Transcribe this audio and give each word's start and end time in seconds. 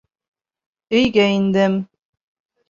Өйгә 1.01 1.27
индем. 1.35 1.77